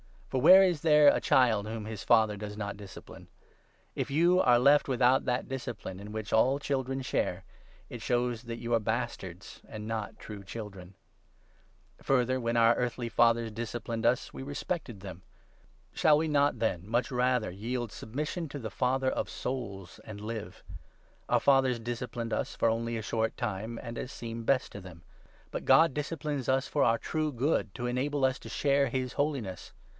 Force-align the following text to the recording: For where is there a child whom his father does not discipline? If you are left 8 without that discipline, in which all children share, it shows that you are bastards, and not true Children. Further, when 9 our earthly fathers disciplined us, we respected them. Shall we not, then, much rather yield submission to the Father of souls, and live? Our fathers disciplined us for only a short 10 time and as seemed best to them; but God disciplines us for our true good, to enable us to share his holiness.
For 0.29 0.41
where 0.41 0.63
is 0.63 0.81
there 0.81 1.09
a 1.09 1.19
child 1.19 1.67
whom 1.67 1.85
his 1.85 2.05
father 2.05 2.37
does 2.37 2.55
not 2.55 2.77
discipline? 2.77 3.27
If 3.95 4.09
you 4.09 4.39
are 4.41 4.57
left 4.57 4.85
8 4.85 4.87
without 4.89 5.25
that 5.25 5.49
discipline, 5.49 5.99
in 5.99 6.13
which 6.13 6.31
all 6.33 6.57
children 6.57 7.01
share, 7.03 7.43
it 7.89 8.01
shows 8.01 8.43
that 8.43 8.57
you 8.57 8.73
are 8.73 8.79
bastards, 8.79 9.61
and 9.67 9.87
not 9.87 10.17
true 10.17 10.41
Children. 10.43 10.95
Further, 12.01 12.39
when 12.39 12.53
9 12.53 12.63
our 12.63 12.75
earthly 12.75 13.09
fathers 13.09 13.51
disciplined 13.51 14.05
us, 14.05 14.33
we 14.33 14.41
respected 14.41 15.01
them. 15.01 15.21
Shall 15.93 16.17
we 16.17 16.29
not, 16.29 16.57
then, 16.59 16.87
much 16.87 17.11
rather 17.11 17.51
yield 17.51 17.91
submission 17.91 18.47
to 18.49 18.57
the 18.59 18.71
Father 18.71 19.09
of 19.11 19.29
souls, 19.29 19.99
and 20.05 20.21
live? 20.21 20.63
Our 21.29 21.41
fathers 21.41 21.77
disciplined 21.77 22.31
us 22.33 22.55
for 22.55 22.69
only 22.69 22.97
a 22.97 23.03
short 23.03 23.35
10 23.37 23.47
time 23.49 23.79
and 23.83 23.97
as 23.99 24.11
seemed 24.11 24.45
best 24.47 24.71
to 24.71 24.81
them; 24.81 25.03
but 25.51 25.65
God 25.65 25.93
disciplines 25.93 26.47
us 26.49 26.67
for 26.69 26.83
our 26.83 26.97
true 26.97 27.33
good, 27.33 27.75
to 27.75 27.85
enable 27.85 28.23
us 28.25 28.39
to 28.39 28.49
share 28.49 28.87
his 28.87 29.13
holiness. 29.13 29.73